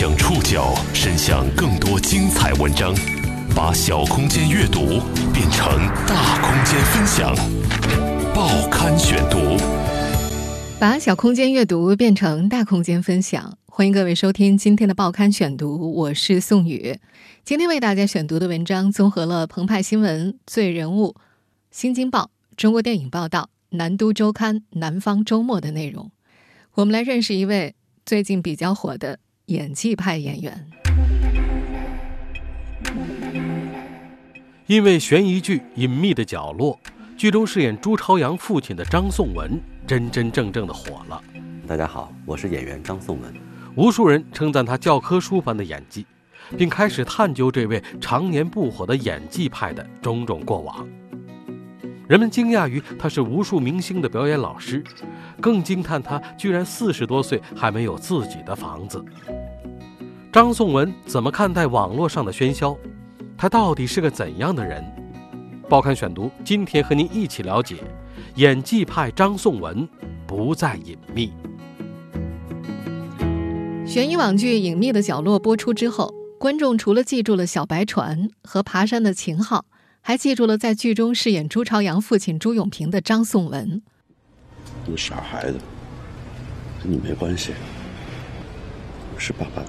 [0.00, 2.94] 将触角伸向更多精彩文章，
[3.54, 4.98] 把小空间阅读
[5.30, 5.76] 变成
[6.06, 7.36] 大空间分享。
[8.34, 9.58] 报刊选读，
[10.80, 13.58] 把小空间阅读变成大空间分享。
[13.66, 16.98] 欢迎各位收听今天的报刊选读，我是宋宇。
[17.44, 21.14] 今天为大家选读的文章综合了澎湃新闻、最人物、
[21.70, 26.10] 新京报、中国电影报道、南都周刊、南方周末的内容。
[26.72, 27.74] 我们来认识一位
[28.06, 29.18] 最近比较火的
[29.50, 30.66] 演技派演员。
[34.66, 36.78] 因为悬疑剧《隐秘的角落》，
[37.16, 41.20] 剧中饰演朱朝阳父亲的张颂文真真正正的火了。
[41.66, 43.34] 大家好，我是演员张颂文。
[43.74, 46.06] 无数人称赞他教科书般的演技，
[46.56, 50.88] 并开始探究这位常年不火的演技派的种种过往。
[52.10, 54.82] 人们惊讶于他是无数明星的表演老师，
[55.40, 59.00] 更惊叹他居然四十多岁还没有自己的房子。
[60.32, 62.76] 张颂文怎么看待网络上的喧嚣？
[63.38, 64.84] 他到底是个怎样的人？
[65.68, 67.76] 报刊选读今天和您一起了解
[68.34, 69.88] 演技派张颂文，
[70.26, 71.32] 不再隐秘。
[73.86, 79.64] 悬疑网剧《隐秘的角落》播出之后，观众除了记住了小白船和爬山的秦昊。
[80.00, 83.82] 还记住了在剧中饰演朱朝阳父亲朱永平的张颂文。
[84.86, 85.58] 你傻孩子，
[86.82, 87.52] 跟你没关系。
[89.16, 89.62] 是爸爸，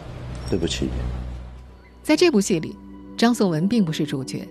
[0.50, 0.92] 对不起你。
[2.02, 2.76] 在这部戏里，
[3.18, 4.48] 张颂文并不是主角，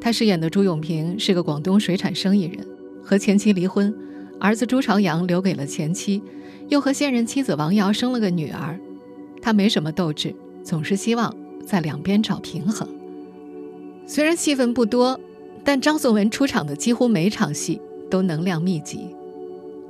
[0.00, 2.66] 他饰演的朱永平是个广东水产生意人，
[3.02, 3.92] 和前妻离婚，
[4.38, 6.22] 儿子朱朝阳留给了前妻，
[6.68, 8.78] 又和现任妻子王瑶生了个女儿。
[9.40, 11.34] 他没什么斗志，总是希望
[11.66, 12.86] 在两边找平衡。
[14.06, 15.18] 虽然戏份不多，
[15.64, 19.14] 但张颂文出场的几乎每场戏都能量密集。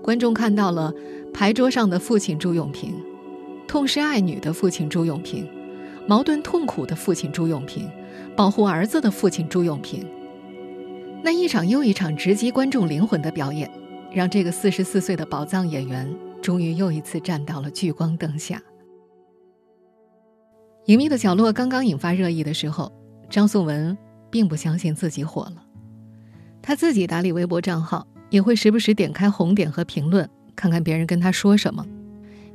[0.02, 0.92] 观众看到了
[1.32, 2.94] 牌桌上的父亲朱永平，
[3.66, 5.48] 痛失爱女的父亲朱永平，
[6.06, 7.88] 矛盾痛苦的父亲朱永平，
[8.36, 10.06] 保护儿子的父亲朱永平。
[11.22, 13.68] 那一场又一场直击观众灵魂的表演，
[14.12, 18.62] 让这个四十四岁的宝藏演员终于又一次站到了聚光灯下。
[20.84, 22.92] 隐秘的角落刚刚引发热议的时候，
[23.30, 23.96] 张颂文。
[24.34, 25.62] 并不相信自己火了，
[26.60, 31.86] 他自己打理微博账号，也会时不时点开红点和评论，看看别人跟他说什么。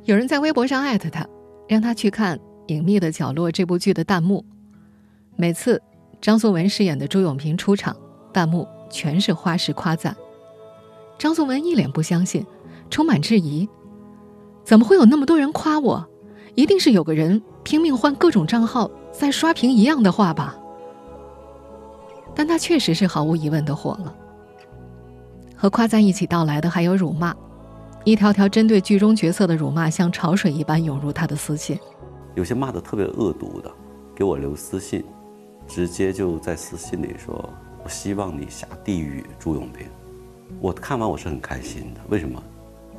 [0.04, 1.26] 有人在微博上艾特他，
[1.66, 2.36] 让他去看
[2.66, 4.44] 《隐秘的角落》这部剧的弹幕。
[5.36, 5.80] 每次
[6.20, 7.96] 张颂文饰演的朱永平出场，
[8.30, 10.14] 弹幕全是花式夸赞。
[11.18, 12.44] 张颂文一脸不相信，
[12.90, 13.66] 充满质疑：
[14.66, 16.06] 怎么会有那么多人夸我？
[16.56, 20.58] 一定是有个人拼命换各种账号在刷屏一样的话吧？
[22.40, 24.16] 但他确实是毫无疑问的火了。
[25.54, 27.36] 和夸赞一起到来的还有辱骂，
[28.02, 31.78] 一条条针对剧中角色的辱骂像潮水一般涌入他的私信。
[32.34, 33.70] 有些骂的特别恶毒的，
[34.14, 35.04] 给我留私信，
[35.68, 37.46] 直接就在私信里说
[37.84, 39.86] ：“我希望你下地狱，朱永平。”
[40.62, 42.00] 我看完我是很开心的。
[42.08, 42.42] 为什么？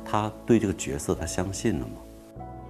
[0.04, 1.94] 他对这个角色他相信了吗？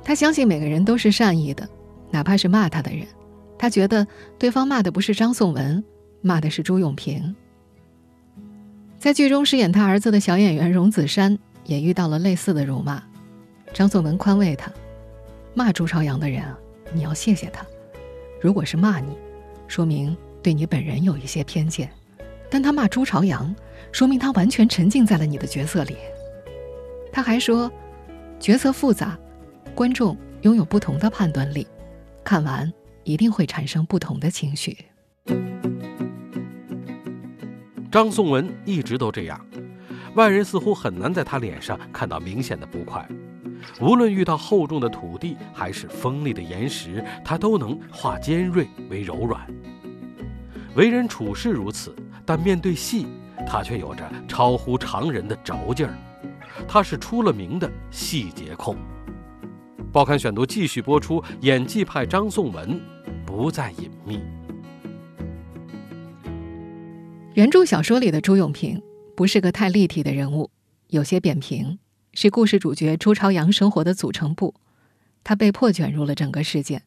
[0.02, 1.68] 他相信每个人都是善意的，
[2.10, 3.06] 哪怕是骂他的人。
[3.58, 4.06] 他觉得
[4.38, 5.84] 对方骂的不是张颂文。
[6.22, 7.34] 骂的是朱永平。
[8.98, 13.02] 在剧中饰演他儿子的小演员荣梓杉也遇到了类似的辱骂，
[13.74, 14.72] 张颂文宽慰他
[15.54, 16.56] ：“骂朱朝阳的人啊，
[16.94, 17.66] 你要谢谢他。
[18.40, 19.16] 如果是骂你，
[19.66, 21.88] 说明对你本人有一些偏见；
[22.48, 23.52] 但他骂朱朝阳，
[23.90, 25.96] 说明他完全沉浸在了你的角色里。”
[27.12, 27.70] 他还说
[28.38, 29.18] ：“角色复杂，
[29.74, 31.66] 观众拥有不同的判断力，
[32.22, 32.72] 看完
[33.02, 34.76] 一定会产生不同的情绪。”
[37.92, 39.38] 张颂文一直都这样，
[40.14, 43.06] 外人似乎很难在他脸上看到明显的不快。
[43.82, 49.46] 无论遇到厚重的土地还是锋利的岩石，他都能化尖锐为柔软。
[50.74, 51.94] 为人处事如此，
[52.24, 53.06] 但面对戏，
[53.46, 55.94] 他却有着超乎常人的轴劲儿。
[56.66, 58.74] 他是出了名的细节控。
[59.92, 62.80] 报刊选读继续播出，演技派张颂文
[63.26, 64.22] 不再隐秘。
[67.34, 68.82] 原著小说里的朱永平
[69.16, 70.50] 不是个太立体的人物，
[70.88, 71.78] 有些扁平，
[72.12, 74.54] 是故事主角朱朝阳生活的组成部。
[75.24, 76.82] 他被迫卷入了整个事件。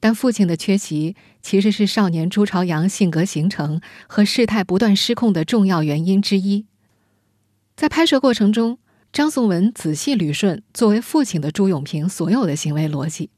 [0.00, 6.64] 但父亲的缺席其实是少年朱朝阳性格形成和事态不断失控的重要原因之一。
[7.74, 8.78] 在拍摄过程中，
[9.12, 13.28] 张颂文仔细捋顺作为父亲的朱永平所有的行为逻辑。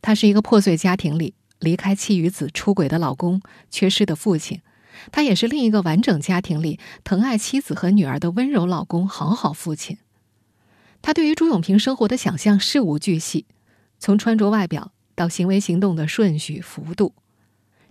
[0.00, 4.60] 他是一个破碎家庭里离开妻与子出轨的老公，缺失的父亲。
[5.10, 9.98] 他也是另一个完整家庭里疼爱妻子和女儿的温柔老公，好好父亲。
[11.00, 13.46] 他对于朱永平生活的想象事无巨细，
[13.98, 17.14] 从穿着、外表到行为行动的顺序幅度。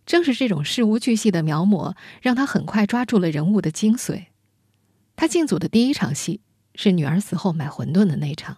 [0.05, 4.25] 正是这种事无巨细的描摹，让他很快抓住了人物的精髓。
[5.15, 6.41] 他进组的第一场戏
[6.73, 8.57] 是女儿死后买馄饨的那场，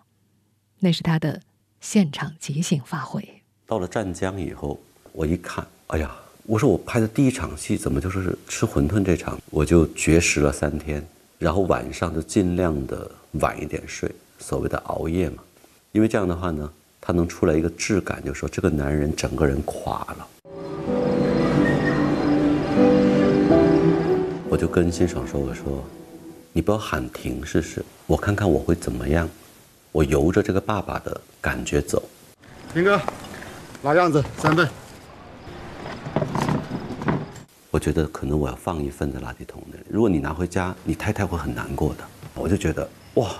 [0.79, 1.41] 那是他的
[1.81, 3.41] 现场即兴发挥。
[3.65, 4.79] 到了湛江以后，
[5.11, 6.15] 我一看，哎呀，
[6.45, 9.40] 我说我拍的第一场戏怎么就是吃馄饨这场？
[9.50, 11.01] 我就绝食了三天，
[11.40, 13.10] 然后晚上就尽量的
[13.40, 15.38] 晚一点睡，所谓的熬夜嘛。
[15.94, 16.69] 因为这样的话呢，
[17.00, 20.28] 他能出来一个质感，就说这个男人整个人垮了。
[24.50, 25.81] 我就跟辛爽说：“我说，
[26.51, 29.30] 你不要喊停试试，我看看我会怎么样，
[29.94, 32.04] 我由着这个爸爸的感觉走。”
[32.75, 33.00] 林哥，
[33.81, 34.68] 老样子，三份。
[37.74, 39.80] 我觉得可能我要放一份在垃圾桶里。
[39.90, 42.04] 如果你拿回家，你太太会很难过的。
[42.36, 43.38] 我就觉得哇，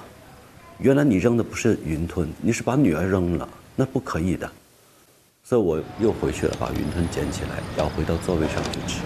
[0.80, 4.52] 原来你扔的不是云吞，你是把女儿扔了，那不可以的。
[5.44, 9.02] 所以我又回去了，把云吞捡起来，要回到座位上去吃。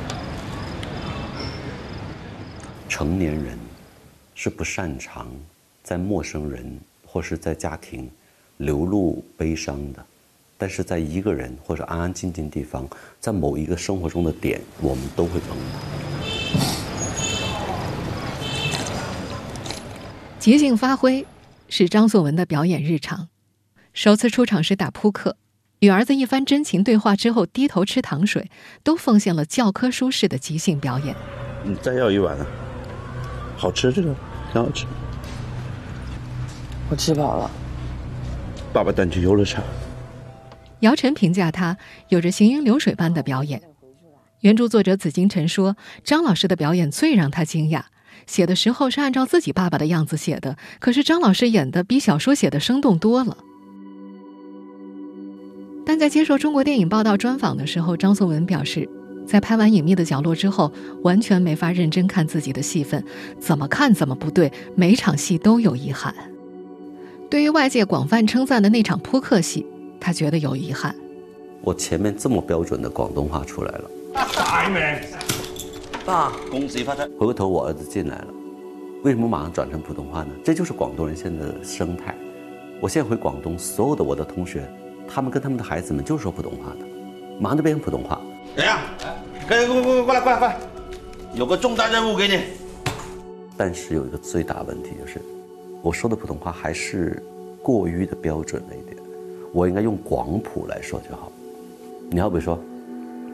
[2.87, 3.59] 成年人
[4.33, 5.27] 是不擅长
[5.83, 8.09] 在陌生人或是在家庭
[8.55, 10.05] 流露悲伤的，
[10.57, 12.87] 但是在一个人或者安安静静地方，
[13.19, 15.63] 在某一个生活中的点，我们都会碰到。
[20.39, 21.25] 即兴发挥
[21.69, 23.27] 是张颂文的表演日常。
[23.93, 25.35] 首次出场时打扑克，
[25.79, 28.49] 与儿子一番真情对话之后，低头吃糖水，
[28.83, 31.15] 都奉献了教科书式的即兴表演。
[31.63, 32.45] 你再要一碗啊！
[33.57, 34.15] 好吃，这个
[34.53, 34.85] 挺好吃。
[36.89, 37.51] 我吃饱了。
[38.71, 39.63] 爸爸带你去游乐场。
[40.81, 41.77] 姚晨评价他
[42.09, 43.61] 有着行云流水般的表演。
[44.41, 47.83] 原著作者紫金陈说，张老师的表演最让他惊讶。
[48.25, 53.37] 写的时候是按照自己爸爸的样子写的，可是张老师演的比小说写的生动多了。
[55.85, 58.89] 但在接受中国电影报道专访的时候，张颂文表示。
[59.25, 60.71] 在拍完《隐秘的角落》之后，
[61.03, 63.03] 完全没法认真看自己的戏份，
[63.41, 66.15] 怎么看怎么不对，每场戏都有遗憾。
[67.29, 69.65] 对于外界广泛称赞的那场扑克戏，
[69.99, 70.95] 他觉得有遗憾。
[71.61, 73.91] 我前面这么标准的广东话出来了，
[76.05, 77.03] 大恭喜发财。
[77.17, 78.27] 回过头，我儿子进来了，
[79.03, 80.29] 为什么马上转成普通话呢？
[80.43, 82.15] 这就是广东人现在的生态。
[82.79, 84.69] 我现在回广东，所有的我的同学，
[85.07, 86.85] 他们跟他们的孩子们就是说普通话的，
[87.39, 88.21] 马上就变成普通话。
[88.55, 88.79] 怎样？
[89.47, 90.57] 快快快过来过来过来！
[91.33, 92.39] 有个重大任务给你。
[93.57, 95.19] 但是有一个最大问题就是，
[95.81, 97.21] 我说的普通话还是
[97.61, 98.96] 过于的标准了一点。
[99.57, 101.31] 我应该用广普来说就好。
[102.11, 102.63] 你好比说，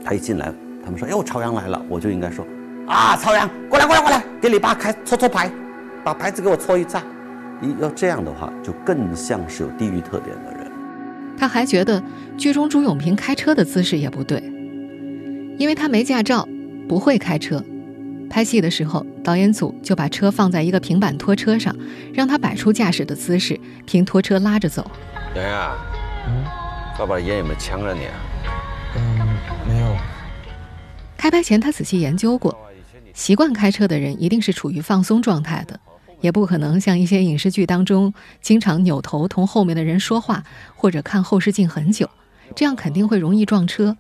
[0.06, 2.48] 他一进来，他们说：“哟，朝阳来了。”我就应该说
[2.88, 5.52] ：“啊，朝阳，过来过来过来，给你爸开搓搓牌，
[6.02, 7.04] 把牌子给我搓一下。”
[7.62, 10.72] 一要这样的话，就更像是有地域特点的人。
[11.38, 12.02] 他还觉得
[12.38, 14.42] 剧中朱永平开车的姿势也不对。
[15.58, 16.48] 因为他没驾照，
[16.88, 17.62] 不会开车。
[18.30, 21.76] 拍戏的时候，导演组就把车放在一个平板拖车上，
[22.14, 24.90] 让他摆出驾驶的姿势，凭拖车拉着走。
[25.36, 25.76] 洋洋，
[26.28, 26.46] 嗯，
[26.98, 28.14] 爸爸烟有没有呛着你啊？
[28.96, 29.38] 嗯，
[29.68, 29.96] 没有。
[31.18, 32.58] 开拍前他仔细研究过，
[33.14, 35.80] 习惯开车的人一定是处于放松状态的，
[36.22, 40.44] 也不可能像一些影视剧当中经常扭头同后面的人说话，
[40.76, 42.10] 或者看后视镜很久，
[42.56, 43.96] 这样肯定会容易撞车。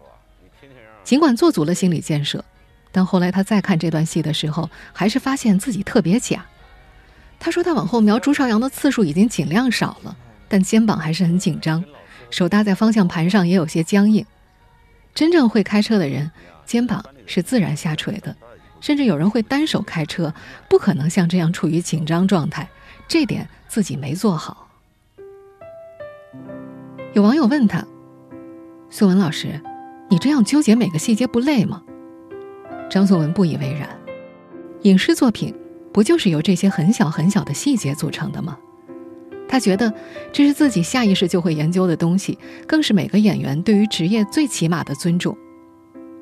[1.03, 2.44] 尽管做足了心理建设，
[2.92, 6.46] 但后来他再看这段戏的时候，还是发现自己特别假。
[7.39, 10.15] 他说他往后瞄朱朝阳的次数已经尽量少了，
[10.48, 11.84] 但肩膀还是很紧张，
[12.34, 14.25] 手搭在方向盘上也有些僵硬。
[15.13, 16.32] 真正会开车的人，
[16.66, 18.36] 肩膀是自然下垂的，
[18.82, 20.34] 甚至有人会单手开车，
[20.68, 22.68] 不可能像这样处于紧张状态。
[23.08, 24.68] 这点自己没做好。
[27.13, 27.86] 有网友问他
[28.90, 29.62] ：“宋文老师。”
[30.10, 31.84] 你这样纠结每个细节不累吗？
[32.90, 33.88] 张颂文不以为然。
[34.82, 35.54] 影视作品
[35.94, 38.58] 不就是由这些很小很小的细节组成的吗？
[39.48, 39.94] 他觉得
[40.32, 45.38] 这是自己下意识就会研究的东西，更是每个演员对于职业最起码的尊重。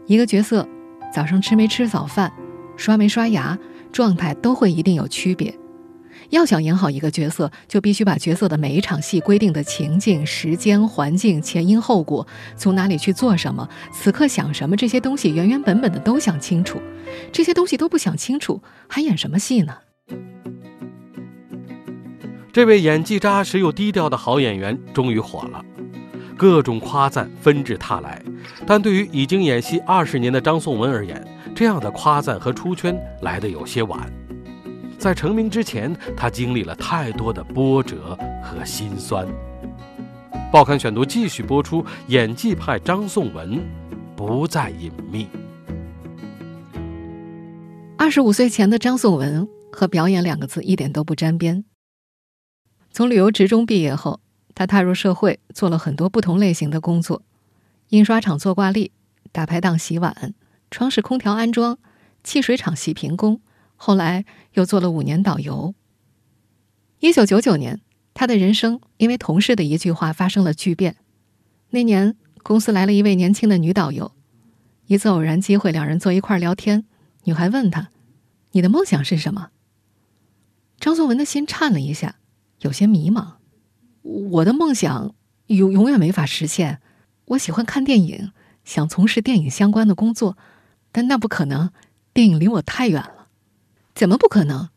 [0.05, 0.67] 一个角色
[1.13, 2.31] 早上吃没吃早饭，
[2.75, 3.57] 刷没刷牙，
[3.91, 5.53] 状态都会一定有区别。
[6.29, 12.25] 要想演好一个角色，就必须把角色的每一场戏规定的情境、时间、环境、前因后果，
[12.55, 16.81] 从哪里去做什么，此刻想什么，这些东西原原本本的都想清楚。
[17.31, 19.77] 这些东西都不想清楚，还演什么戏呢？
[22.53, 25.63] 这位演技扎实又低调的好演员终于火了，
[26.35, 28.21] 各种夸赞纷至沓来。
[28.67, 34.11] 但对于已经演戏二十年的张颂文而言，这样的夸赞和出圈来得有些晚。
[34.97, 39.25] 在成名之前，他经历了太多的波折和心酸。
[40.51, 43.63] 报刊选读继续播出，演技派张颂文
[44.13, 45.25] 不再隐秘。
[47.97, 51.63] 二十五岁前的张颂文和表演两个字一点都不沾边。
[52.91, 54.19] 从旅游职中毕业后，
[54.53, 57.23] 他踏入社会，做了很多不同类型的工作：
[57.89, 58.91] 印刷厂做挂历、
[59.31, 60.33] 大排档洗碗、
[60.69, 61.77] 窗式空调安装、
[62.23, 63.41] 汽水厂洗瓶工，
[63.75, 65.73] 后来又做了五年导游。
[66.99, 67.81] 一九九九年。
[68.13, 70.97] 他的人生因为同事的一句话发生了巨变。
[71.69, 74.11] 那年，公司来了一位年轻的女导游，
[74.87, 76.83] 一次偶然机会，两人坐一块聊天。
[77.23, 77.89] 女孩问他
[78.51, 79.51] ：“你的梦想是什么？”
[80.77, 82.17] 张颂文的心颤了一下，
[82.61, 83.33] 有些迷茫
[84.01, 85.13] ：“我的梦想
[85.47, 86.81] 永永远没法实现。
[87.25, 88.31] 我喜欢看电影，
[88.63, 90.37] 想从事电影相关的工作，
[90.91, 91.71] 但那不可能，
[92.13, 93.27] 电影离我太远了。
[93.93, 94.69] 怎么不可能？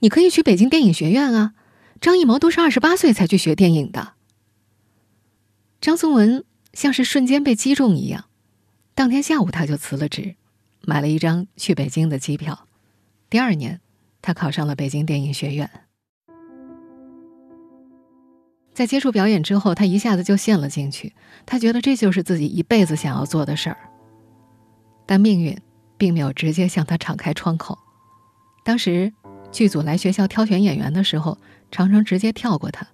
[0.00, 1.54] 你可以去北京电影学院啊。”
[2.00, 4.14] 张艺谋都是二十八岁才去学电影的。
[5.80, 8.24] 张颂文像是瞬间被击中一样，
[8.92, 10.34] 当天下午他就辞了职，
[10.80, 12.66] 买了一张去北京的机票。
[13.30, 13.80] 第二年，
[14.20, 15.70] 他考上了北京电影学院。
[18.74, 21.14] 在接触表演之后，他一下子就陷了进去。
[21.46, 23.76] 他觉得这就是自己一辈子想要做的事儿。
[25.06, 25.56] 但命运
[25.96, 27.78] 并没有直接向他敞开窗口。
[28.64, 29.12] 当时
[29.50, 31.38] 剧组来学校挑选演员的时候。
[31.74, 32.86] 常常直接跳过他。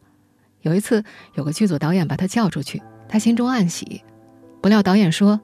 [0.62, 1.02] 有一次，
[1.35, 4.04] 有个剧组导演把他叫出去，他心中暗喜。
[4.62, 5.40] 不料导演说：“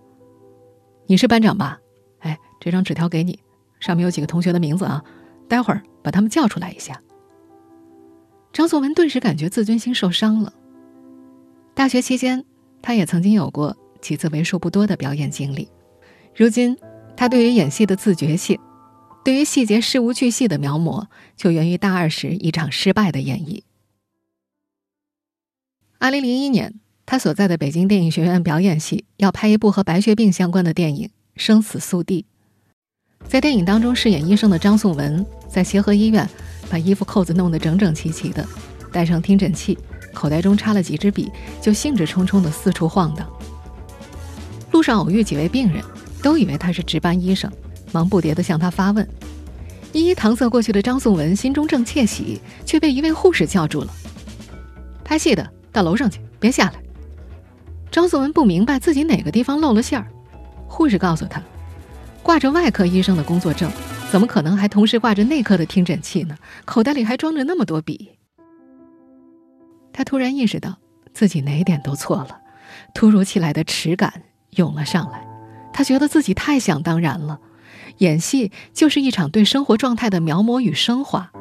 [1.09, 1.81] 你是班长吧？
[2.21, 3.41] 哎，这张纸条给你，
[3.81, 5.03] 上面有几个同学的名字啊，
[5.49, 7.03] 待会儿把他们叫出来一下。”
[8.55, 10.53] 张颂文顿时感觉自尊心受伤了。
[11.75, 12.45] 大学期间，
[12.81, 15.69] 他也曾经有过几次为数不多的表演经历。
[16.37, 16.79] 如今，
[17.17, 18.57] 他对于演戏的自觉性。
[19.25, 21.07] 对于细节事无巨细的描摹，
[21.37, 23.63] 就源于大二时一场失败的演绎。
[25.99, 32.27] 二零零一年，他所在的北京电影学院表演系要拍一部和白血病相关的电影《生死速递》。
[33.27, 36.29] 在电影当中饰演医生的张颂文，在协和医院
[36.71, 38.47] 把衣服扣子弄得整整齐齐的，
[38.93, 39.79] 带上听诊器，
[40.13, 41.31] 口袋中插了几支笔，
[41.61, 43.29] 就兴致冲冲地四处晃荡。
[44.73, 45.83] 路上偶遇几位病人，
[46.23, 47.51] 都以为他是值班医生。
[47.93, 49.09] 忙不迭地向他发问，
[49.93, 53.95] 一一搪塞过去的张颂文心中正窃喜，却被一位护士叫住了
[55.05, 56.75] ：“拍戏的，到楼上去，别下来。”
[57.93, 60.09] 张颂文不明白自己哪个地方露了馅儿，
[60.67, 61.41] 护士告诉他
[62.21, 63.71] ：“挂着外科医生的工作证，
[64.15, 66.37] 怎么可能还同时挂着内科的听诊器呢？
[66.65, 68.13] 口袋里还装着那么多笔。”
[69.93, 70.79] 他突然意识到
[71.13, 72.39] 自己哪点都错了，
[72.95, 75.27] 突如其来的耻感涌了上来，
[75.73, 77.41] 他觉得自己太想当然了。
[77.99, 81.33] 演戏就是一场对生活状态的描摹与升华，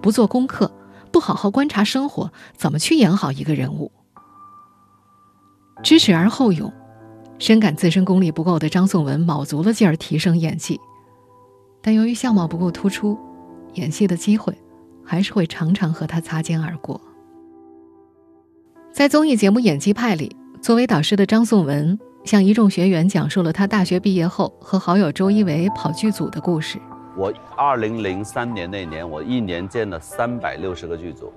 [0.00, 0.74] 不做功课，
[1.12, 3.92] 不好好观察生活，怎么去演好一个人物？
[5.82, 6.72] 知耻而后勇，
[7.38, 10.80] 深感自身功力不够的张颂文卯足了劲儿提升演技，
[11.88, 13.16] 但由于相貌不够突出，
[13.72, 14.52] 演戏的机会
[15.02, 17.00] 还是会常常和他擦肩而过。
[18.92, 21.98] 在综艺节目《演技派》里，作为导师的张颂文。
[22.24, 26.78] 向一众学员讲述了他大学毕业后和好友周一围跑剧组的故事。
[27.16, 31.32] 我二零零三年那年，我一年见了三百六十个剧组，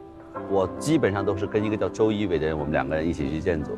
[0.50, 3.72] 我基本上都是跟一个叫周一围的人，我们两个人一起去建组。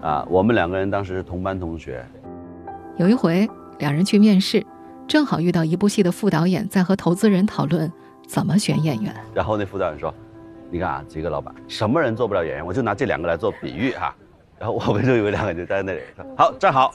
[0.00, 2.06] 啊，我们两个人当时是同班同学。
[2.96, 4.64] 有一回，两人去面试，
[5.10, 7.90] 正好遇到一部戏的副导演在和投资人讨论
[8.28, 9.12] 怎么选演员。
[9.34, 10.14] 然后那副导演说
[10.70, 12.64] ：“你看啊，几个老板，什么人做不了演员？
[12.64, 14.14] 我就拿这两个来做比喻哈。
[14.56, 16.04] ”然后我们就有两个就站在那里
[16.36, 16.94] 好站好，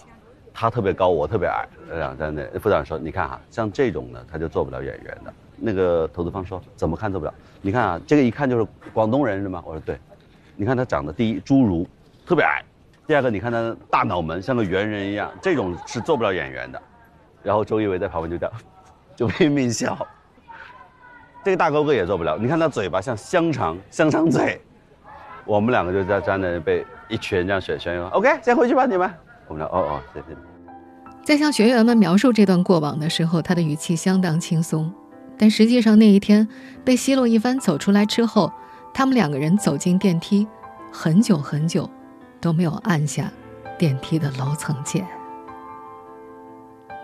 [0.53, 2.48] 他特别高，我特别矮，两在那。
[2.57, 7.34] 副导演说：“你看哈，像这种的他就做不了演员的。”那个投资方说：“怎么看做不了？
[7.62, 10.00] 你看啊，这个一看就是广东人是吗？”我说：“对，
[10.55, 11.86] 你看他长得第一侏儒，
[12.25, 12.63] 特别矮；
[13.05, 16.81] 第二个你看他大脑门像个猿人一样，这种是做不了演员的。”
[17.45, 18.61] 然后周一围在旁边就这样，
[19.15, 19.97] 就拼命笑。
[21.45, 24.61] 这个大哥哥也做不了，你看他嘴巴像香肠，香肠嘴。
[25.45, 26.85] 我们两个就在站在那被。
[27.07, 29.07] 一群这样选选员，OK，先回去吧，你们。
[29.47, 30.35] 我们俩，哦哦，谢谢。
[31.23, 34.91] 在向学员们描述这段过往的时候，他的语气相当轻松，
[35.37, 36.47] 但实际上那一天
[36.83, 38.51] 被奚落一番走出来之后，
[38.91, 40.47] 他们两个人走进电梯，
[40.91, 41.87] 很久很久
[42.41, 43.31] 都没有按下
[43.77, 45.05] 电梯的楼层键。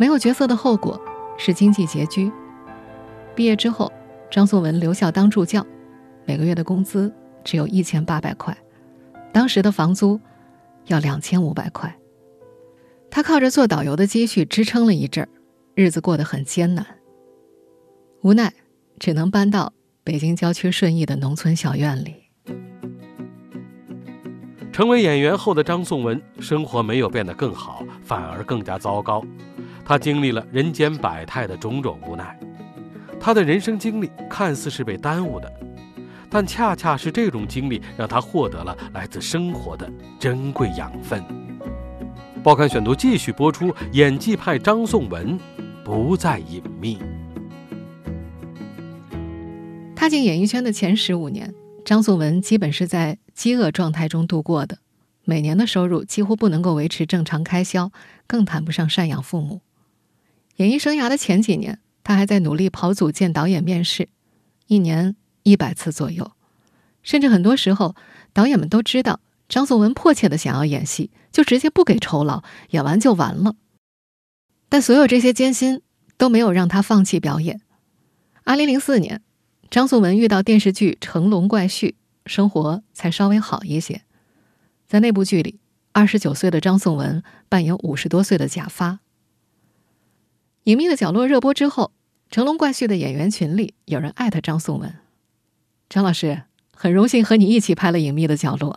[0.01, 1.00] 没有角色的后果
[1.38, 2.31] 是经济拮据。
[3.36, 3.93] 毕业之后，
[4.31, 5.63] 张颂文留校当助教，
[6.25, 8.58] 每个月的工资只有一千八百块。
[9.31, 10.20] 当时的房租
[10.88, 11.96] 要两千五百块，
[13.12, 15.29] 他靠着做导游的积蓄支撑了一阵儿，
[15.75, 16.84] 日子过得很艰难。
[18.24, 18.51] 无奈，
[18.98, 19.72] 只能搬到
[20.03, 22.15] 北京郊区顺义的农村小院里。
[24.72, 29.24] 成为演员后的张颂文，生活没有变得更好，反而更加糟糕。
[29.83, 32.39] 他经历了人间百态的种种无奈，
[33.19, 35.51] 他的人生经历看似是被耽误的，
[36.29, 41.23] 但恰恰是这种经历让他获得了来自生活的珍贵养分。
[42.41, 45.39] 报刊选读继续播出，演技派张颂文
[45.83, 46.97] 不再隐秘。
[49.95, 51.53] 踏进演艺圈的前十五年，
[51.85, 54.79] 张颂文基本是在饥饿状态中度过的，
[55.25, 57.91] 每年的收入几乎不能够维持正常开销，
[58.25, 59.61] 更谈不上赡养父母。
[60.62, 64.10] 演艺生涯的前几年，他还在努力跑组见导演面试，
[64.68, 66.34] 一年一百次左右，
[67.01, 67.96] 甚至很多时候，
[68.32, 73.56] 导演们都知道张颂文迫切的想要演戏，就直接不给酬劳，演完就完了。
[74.70, 75.82] 但所有这些艰辛
[76.15, 77.60] 都没有让他放弃表演。
[78.44, 79.24] 二零零四年。
[79.72, 81.88] 张颂文遇到电视剧《成龙怪婿》，
[82.25, 84.01] 生活才稍微好一些。
[84.86, 85.62] 在那部剧里，
[85.94, 88.89] 二十九岁的张颂文扮演五十多岁的贾发。
[90.65, 91.91] 《隐秘的角落》热播之后，
[92.34, 94.94] 《成龙怪婿》的演员群里有人艾特张颂文
[95.89, 96.44] ：“张老师，
[96.75, 98.72] 很荣幸和你一起拍了《隐秘的角落》。”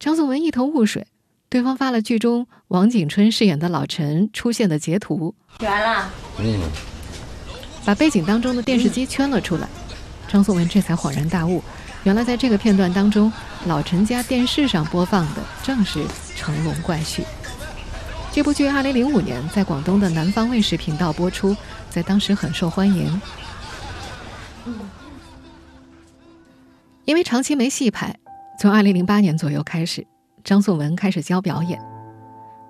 [0.00, 1.06] 张颂文一头雾水，
[1.48, 5.32] 对方发了剧中王景春饰演的老陈出现的截图。
[5.60, 6.10] 完了。
[6.40, 6.60] 嗯。
[7.84, 9.68] 把背景当中的电视机圈了出来，
[10.26, 11.62] 张颂文这才恍然大悟，
[12.02, 13.32] 原来在这个片段当中，
[13.66, 16.00] 老陈家电视上播放的正是
[16.36, 17.20] 《成龙怪婿》。
[18.32, 21.54] 这部剧2005年在广东的南方卫视频道播出，
[21.90, 23.20] 在当时很受欢迎。
[27.04, 28.18] 因为长期没戏拍，
[28.58, 30.06] 从2008年左右开始，
[30.42, 31.78] 张颂文开始教表演。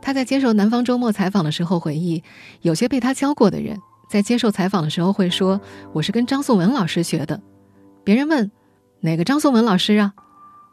[0.01, 2.25] 他在接受《南方周末》采访的时候回忆，
[2.63, 3.79] 有些被他教过的人。
[4.11, 5.61] 在接受采访的时候会说
[5.95, 7.41] ：“我是跟张颂文老师学的。”
[8.03, 8.51] 别人问
[9.01, 10.13] ：“哪个张颂文老师啊？”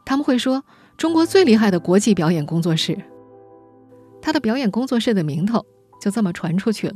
[0.04, 0.64] 他们会说
[0.98, 2.98] ：“中国最厉害的国际表演工作室。”
[4.22, 5.64] 他的表演工作室的名头
[6.00, 6.94] 就这么传出去了。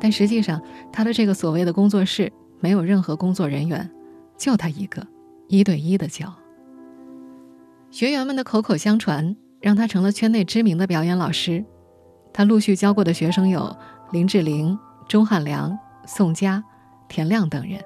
[0.00, 0.62] 但实际上，
[0.92, 3.90] 他的这个所谓的工作室没有任何工作人员，
[4.36, 5.06] 就他一个，
[5.48, 6.32] 一对一的教。
[7.90, 11.64] 学员们的口口相传，让他成了圈内知名的表演老师。
[12.32, 13.76] 他陆续教过的学生有
[14.12, 14.78] 林志玲。
[15.08, 16.62] 钟汉良、宋佳、
[17.06, 17.78] 田亮等人，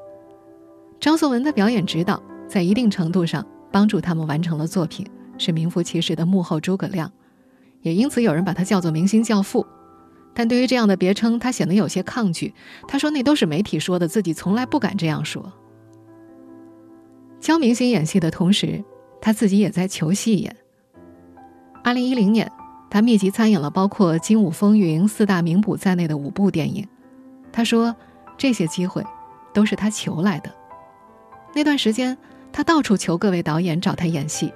[1.00, 5.04] 张颂文的表演指导在一定程度上帮助他们完成了作品，
[5.38, 7.10] 是名副其实的幕后诸葛亮，
[7.82, 9.66] 也因此有人把他叫做“明星教父”。
[10.34, 12.52] 但对于这样的别称，他显得有些抗拒。
[12.86, 15.52] 他说：“那都是媒体说的，自己从来不敢这样说。”
[17.40, 18.84] 教明星演戏的同时，
[19.20, 20.54] 他自己也在求戏演。
[21.82, 22.50] 二零一零年，
[22.90, 26.86] 他密集参演了包括《精武风云》四大名捕在内的五部电影。
[27.52, 27.94] 他说
[28.36, 29.02] ：“这些机会
[29.54, 30.52] 都是他求来的。
[31.54, 32.18] 那段时间，
[32.52, 34.52] 他到处求各位导演找他演戏，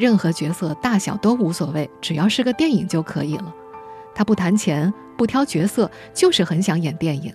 [0.00, 3.54] 任何角色大小都无所谓，只要是个电影就可以了。
[4.14, 7.34] 他不谈钱，不挑角色，就是很想演电影。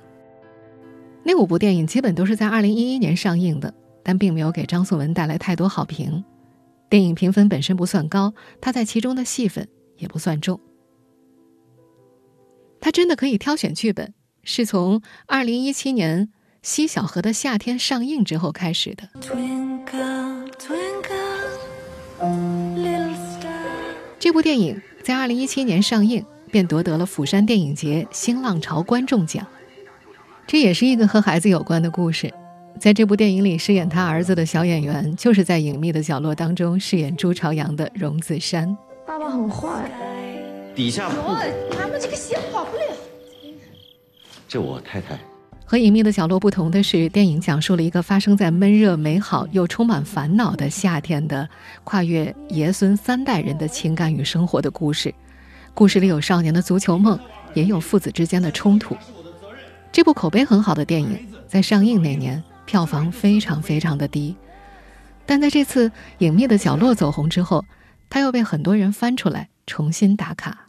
[1.23, 3.71] 那五部电影基本都是在2011年上映的，
[4.03, 6.25] 但并没有给张颂文带来太多好评。
[6.89, 10.59] 电影评分本身不算高，他在其中的戏份也不算重。
[12.81, 14.13] 他真的可以挑选剧本。”
[14.47, 16.27] 是从二零一七年
[16.61, 19.09] 《西小河的夏天》上映之后开始的。
[24.25, 29.45] 这部电影在二零一七年上映，便夺得了釜山电影节新浪潮观众奖。
[30.47, 32.33] 这也是一个和孩子有关的故事。
[32.79, 38.75] 在这部电影里，饰演他儿子的小演员，就是在《隐秘的角落》当中饰演朱朝阳的荣梓杉。
[39.05, 39.91] 爸爸很坏，
[40.73, 41.07] 底下
[41.71, 42.83] 他们这个鞋跑不了。
[44.47, 45.19] 这我太太。
[45.67, 51.49] 和《隐秘的角落》不同的是，电影讲述了一个发生在闷热、美好又充满烦恼的夏天的
[51.83, 55.13] 跨越爷孙三代人的情感与生活的故事。
[55.73, 57.19] 故事里有少年的足球梦，
[57.55, 58.95] 也有父子之间的冲突。
[59.91, 64.35] 这部口碑很好的电影在上映那年票房非常非常的低，
[65.25, 67.65] 但在这次《隐秘的角落》走红之后，
[68.07, 70.67] 它又被很多人翻出来重新打卡。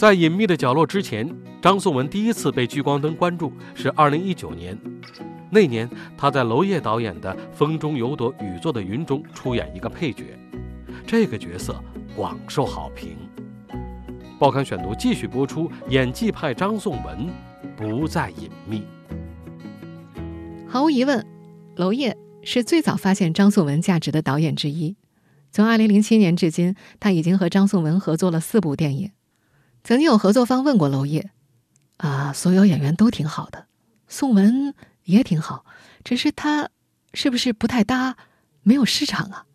[0.00, 4.74] 在隐秘的角落之前，张颂文第一次被聚光灯关注是二零一九年。
[5.50, 5.86] 那年，
[6.16, 10.24] 他在娄烨导演的《风中有朵雨做的云》中出演一个配角，
[11.06, 11.78] 这个角色
[12.16, 13.14] 广受好评。
[14.38, 17.28] 报刊选读继续播出，演技派张颂文
[17.76, 18.82] 不再隐秘。
[20.66, 21.22] 毫无疑问，
[21.76, 24.96] 娄烨是最早发现张颂文价值的导演之一。
[25.52, 29.10] 从二零零七年至今，他已经和张颂文合作了四部电影。
[29.82, 31.30] 曾经有合作方问过娄烨
[31.98, 33.66] ：“啊，所有演员都挺好的，
[34.08, 35.64] 宋文也挺好，
[36.04, 36.68] 只是他
[37.14, 38.16] 是不是不太搭？
[38.62, 39.46] 没有市场啊。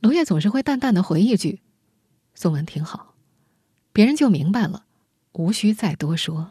[0.00, 1.62] 娄烨总是会淡淡的回一句
[2.34, 3.14] ：“宋文挺好。”
[3.92, 4.84] 别人就明白了，
[5.32, 6.50] 无需再多说。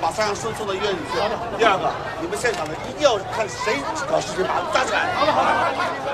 [0.00, 1.18] 把三样收送到医院里去。
[1.58, 3.76] 第二个，你们现场的一定要看谁
[4.08, 6.07] 搞事情，把他们抓起来。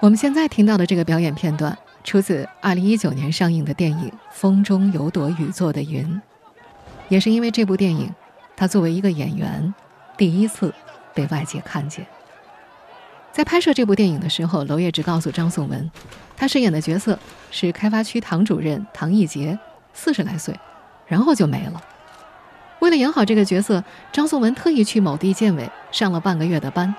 [0.00, 6.06] 我们现在听到的这个表演片段，出自2019年上映的电影《风中有朵雨做的云》，
[7.10, 8.10] 也是因为这部电影，
[8.56, 9.74] 他作为一个演员，
[10.16, 10.72] 第一次
[11.12, 12.06] 被外界看见。
[13.30, 15.90] 在拍摄这部电影的时候，娄烨只告诉张颂文，
[16.34, 17.18] 他饰演的角色
[17.50, 19.58] 是开发区唐主任唐义杰，
[19.92, 20.58] 四十来岁，
[21.06, 21.78] 然后就没了。
[22.78, 26.94] 为了演好这个角色，张颂文特意去某地建委上了半个月的班。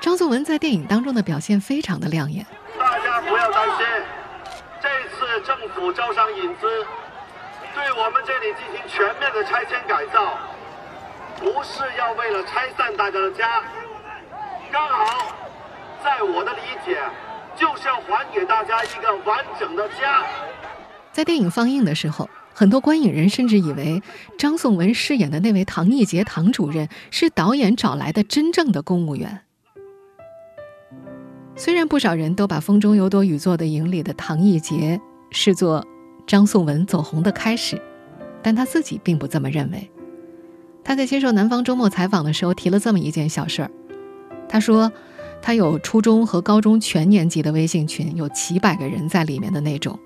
[0.00, 2.46] 张颂文在电影当中的表现非常的亮眼。
[2.78, 3.86] 大家不要担心，
[4.80, 6.66] 这次政府招商引资，
[7.74, 10.38] 对我们这里进行全面的拆迁改造，
[11.38, 13.62] 不是要为了拆散大家的家。
[14.70, 15.34] 刚好，
[16.04, 16.98] 在我的理解，
[17.56, 20.24] 就是要还给大家一个完整的家。
[21.12, 24.00] 在电影放映的时候，很多观影人甚至以为
[24.38, 29.42] 张颂文饰演的那位唐奕杰唐主任是导演找来的真正的公务员。
[31.58, 35.00] 虽然不少人都把《风中有朵雨做的云》里的唐奕杰
[35.32, 35.84] 视作
[36.24, 37.82] 张颂文走红的开始，
[38.40, 39.90] 但他自己并不这么认为。
[40.84, 43.70] 他在接受南方周末采访的时候提了这么一件小事儿。
[44.48, 44.92] 他说，
[45.42, 49.98] 他有初中和高中全年级的微信群，有几百个人在里面的那种。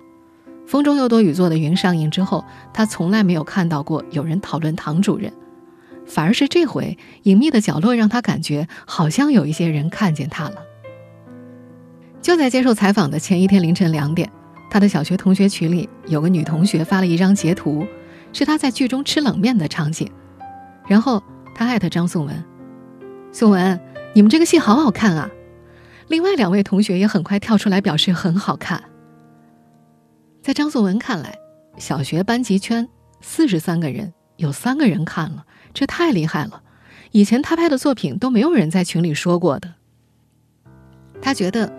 [0.67, 5.31] 《风中有朵雨做的云》上映之后，他从来没有看到过有人讨论唐主任，
[6.07, 10.57] 反而是这回隐秘的角落让他感觉好像有一些人看见他了。
[12.23, 14.31] 就在接受采访的前一天凌晨两点，
[14.71, 17.85] 他的小学同学群里有个女同学发了一张截图，
[18.33, 20.09] 是他在剧中吃冷面的场景，
[20.87, 21.21] 然后
[21.53, 22.45] 他艾特张颂文，
[23.33, 23.79] 颂文。
[24.15, 25.31] 你们这个戏好好看啊！
[26.09, 28.85] 另外两位同学也很快跳出来表示很好看。
[30.43, 31.35] 在张颂文看来，
[31.79, 32.87] 小学班级圈
[33.23, 36.63] 四十三个人，有三个人看了，这太厉害了。
[37.11, 39.73] 以前他拍的作品都没有人在群里说过的。
[41.23, 41.67] 他觉得《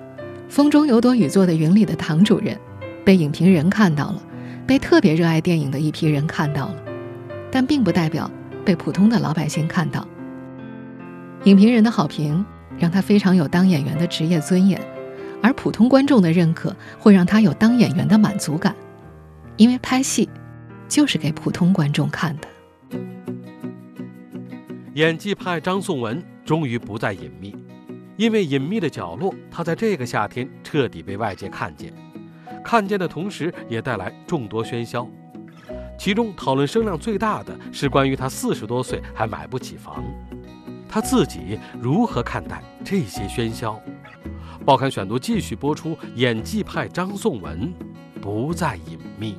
[0.54, 2.56] 风中有朵雨做的云》里的唐主任，
[3.04, 4.22] 被影评人看到了，
[4.68, 6.76] 被特别热爱电影的一批人看到了，
[7.50, 8.30] 但并不代表
[8.64, 10.08] 被普通的老百姓看到。
[11.46, 12.46] 影评人的好评
[12.78, 14.80] 让他非常有当演员的职业尊严，
[15.42, 18.76] 而普通观众的认可会让他有当演员的满足感，
[19.58, 20.30] 因为拍戏
[20.88, 22.48] 就是给普通观众看的。
[24.94, 27.56] 演技派张颂文终于不再隐秘，
[28.24, 31.92] 因为隐秘的角落，他在这个夏天彻底被外界看见，
[32.64, 35.06] 看见的同时也带来众多喧嚣，
[36.00, 40.02] 其中讨论声量最大的是关于他四十多岁还买不起房。
[40.88, 43.78] 他自己如何看待这些喧嚣？
[44.66, 45.98] 报刊选读继续播出。
[46.16, 47.74] 演技派张颂文
[48.22, 49.36] 不再隐秘。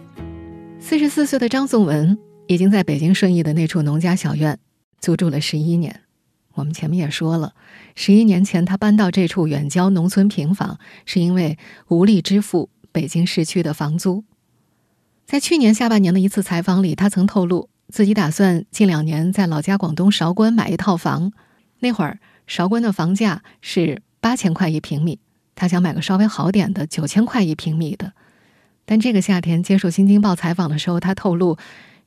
[0.78, 2.18] 四十四岁的张颂文
[2.48, 4.58] 已经在北京顺义的那处农家小院
[5.00, 6.03] 租住了十一年。
[6.54, 7.54] 我们前面也说了，
[7.94, 14.24] 十一年前他搬到这处远郊农村平房，是因为无力支付北京市区的房租。
[15.26, 21.32] 在去年下半年的一次采访里，他曾透露自己打算近两年在老家广东韶关买一套房。
[21.80, 25.18] 那会儿韶关的房价是八千块一平米，
[25.54, 28.12] 他想买个稍微好点的九千块一平米的。
[28.86, 31.56] 但这个夏天接受《新京报》采访的时候，他透露，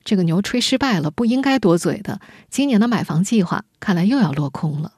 [0.08, 2.18] 这个牛吹失败了，不应该多嘴的。
[2.48, 4.94] 今年的买房计划看来又要落空了。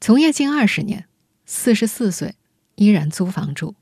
[0.00, 1.08] 从业近二十年，
[1.44, 2.36] 四十四岁
[2.76, 3.74] 依然租房住，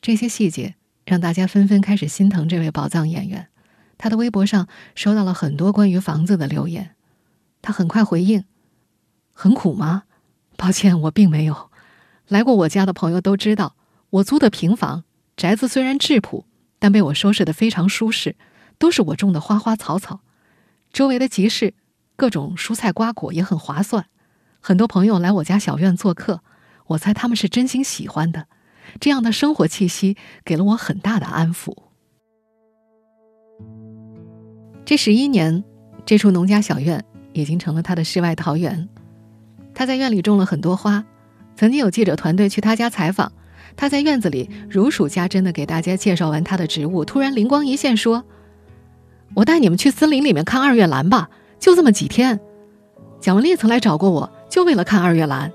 [0.00, 3.48] 这些细节让大家纷纷开始心疼这位宝藏演员。
[3.96, 6.94] 他的微博上收到了很多关于房子的留言，
[7.60, 8.44] 他很快回应。
[9.32, 10.04] 很苦吗？
[10.56, 11.72] 抱歉，我并没有。
[12.28, 13.74] 来过我家的朋友都知道，
[14.10, 15.02] 我租的平房
[15.36, 16.46] 宅子虽然质朴，
[16.78, 18.36] 但被我收拾得非常舒适，
[18.78, 20.20] 都是我种的花花草草。
[20.92, 21.74] 周围的集市，
[22.16, 24.06] 各种蔬菜瓜果也很划算。
[24.60, 26.42] 很多朋友来我家小院做客，
[26.86, 28.46] 我猜他们是真心喜欢的。
[29.00, 31.76] 这样的生活气息给了我很大的安抚。
[34.86, 35.62] 这十一年，
[36.06, 38.88] 这处农家小院已经成了他的世外桃源。
[39.74, 41.04] 他在院里种了很多花，
[41.54, 43.30] 曾经有记者团队去他家采访，
[43.76, 48.24] 他在院子里如数家珍的给大家介绍完他的植物，突然灵光一现，说
[49.38, 52.40] ：“我带你们去森林里面看二月兰吧，就这么几天。”
[53.22, 55.52] 蒋雯丽曾来找过我，就为了看二月兰。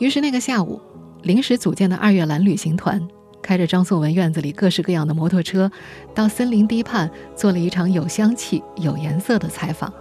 [0.00, 0.80] 于是那个下午，
[1.22, 3.00] 临时组建的二月兰旅行团，
[3.40, 5.70] 开着张颂文院子里各式各样的摩托车，
[6.12, 9.92] 到森林堤畔做了一场有香气、有颜色的采访。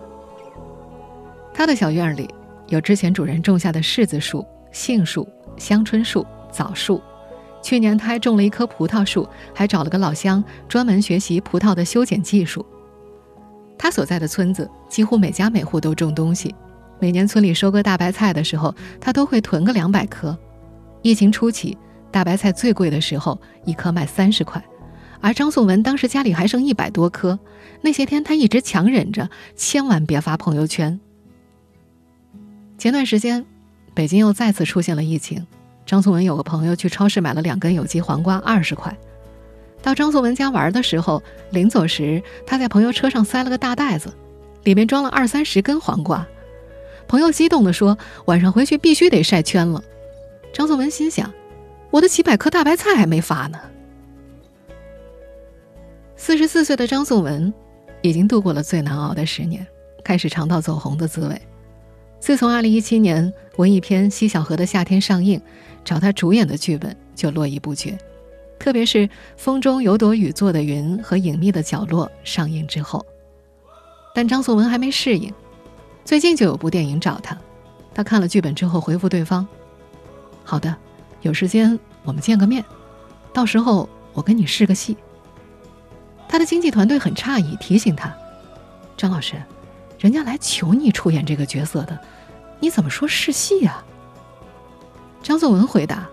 [1.53, 2.27] 他的小院里
[2.67, 6.99] 有之前主人种下的柿子树、杏树、香椿树、枣树。
[7.61, 12.65] 去年他还种了一棵葡萄树，还找了个老乡专门学习葡萄的修剪技术。
[13.77, 16.53] 他所在的村子几乎每家每户都种东西，
[16.99, 20.37] 每年村里收割大白菜的时候，他都会囤个两百颗。
[21.01, 21.77] 疫情初期，
[22.11, 24.63] 大白菜最贵的时候，一颗卖三十块。
[25.21, 27.37] 而张颂文当时家里还剩一百多颗，
[27.81, 30.99] 那些天他一直强忍着，千万别发朋友圈。
[32.77, 33.45] 前段时间，
[33.93, 35.45] 北京又再次出现了疫情，
[35.89, 38.95] 张颂文有个朋友去超市买了两根有机黄瓜，二十块。
[39.81, 44.13] 到张颂文家玩的时候，临走时他在朋友车上塞了个大袋子，
[44.65, 46.27] 里面装了二三十根黄瓜。
[47.07, 49.83] 朋友激动地说：“晚上回去必须得晒圈了。”
[50.53, 51.33] 张颂文心想
[51.89, 53.59] ：“我的几百颗大白菜还没发呢。”
[56.15, 57.51] 四十四岁的张颂文，
[58.03, 59.65] 已经度过了最难熬的十年，
[60.03, 61.41] 开始尝到走红的滋味。
[62.19, 65.41] 自从二零一七年文艺片《西小河的夏天》上映，
[65.89, 67.97] 找他主演的剧本就络绎不绝。
[68.59, 73.03] 特别是《风中有朵雨做的云》和《隐秘的角落》上映之后，
[74.13, 75.33] 但张颂文还没适应。
[76.05, 77.35] 最近就有部电影找他，
[77.91, 79.47] 他看了剧本之后回复对方
[80.45, 80.75] ：“好的，
[81.23, 82.63] 有时间我们见个面，
[83.33, 84.95] 到时候我跟你试个戏。”
[86.29, 88.15] 他的经纪团队很诧异，提醒他
[88.95, 89.41] ：“张老师，
[89.97, 91.97] 人家来求你出演这个角色的，
[92.59, 93.83] 你怎么说试戏呀？”
[95.21, 96.07] 张颂文回答：“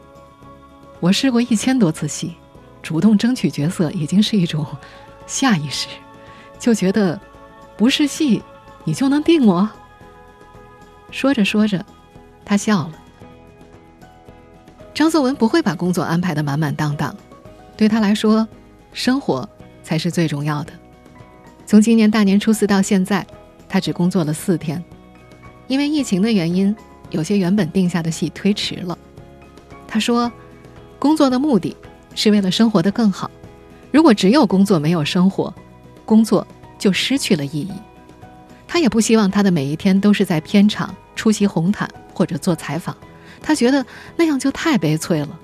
[1.00, 2.34] 我试过一千多次戏，
[2.82, 4.66] 主动争取角色已经是一种
[5.26, 5.88] 下意识，
[6.58, 7.20] 就觉得
[7.76, 8.42] 不是戏，
[8.84, 9.68] 你就能定我。”
[11.10, 11.84] 说着说着，
[12.44, 12.92] 他笑了。
[14.92, 17.14] 张颂文不会把工作安排的满满当当，
[17.76, 18.46] 对他来说，
[18.92, 19.48] 生活。
[19.86, 20.72] 才是最重要的。
[21.64, 23.24] 从今年大年初四到现在，
[23.68, 24.82] 他只工作了四天，
[25.68, 26.74] 因为疫情的原因，
[27.10, 28.96] 有些原本定下的戏推迟了。
[29.86, 30.30] 他说
[30.98, 31.76] ：“工作的目的
[32.14, 33.30] 是为了生活的更好。
[33.90, 35.54] 如果只有工作没有生活，
[36.04, 36.46] 工作
[36.78, 37.72] 就失去了意义。”
[38.68, 42.96] 他也不希望他的每一天都是在片场出席红毯或者做采访，
[43.40, 45.40] 他觉得那样就太悲催了。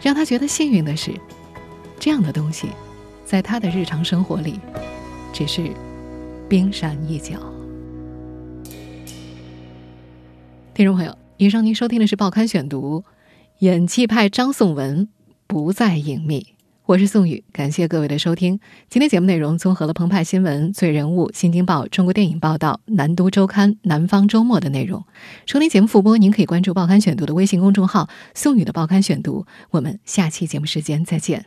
[0.00, 1.12] 让他觉得幸运的是，
[1.98, 2.68] 这样的东西。
[3.24, 4.60] 在他的日常生活里，
[5.32, 5.70] 只是
[6.48, 7.36] 冰山一角。
[10.78, 13.00] 听众朋友，以上您收听的是《报刊选读》，
[13.58, 15.08] 演技派张颂文
[15.48, 16.54] 不再隐秘。
[16.86, 18.60] 我是宋宇，感谢各位的收听。
[18.88, 25.04] 今天节目内容综合了澎湃新闻、最人物、新京报、中国电影报道、南都周刊、南方周末的内容。
[25.46, 29.46] 收听节目复播，您可以关注《报刊选读》的微信公众号“宋宇的报刊选读”。
[29.72, 31.44] 我们下期节目时间再见。